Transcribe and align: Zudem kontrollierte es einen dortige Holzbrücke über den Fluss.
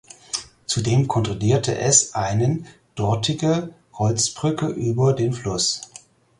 Zudem 0.65 1.07
kontrollierte 1.07 1.77
es 1.77 2.15
einen 2.15 2.65
dortige 2.95 3.71
Holzbrücke 3.93 4.65
über 4.65 5.13
den 5.13 5.31
Fluss. 5.31 5.81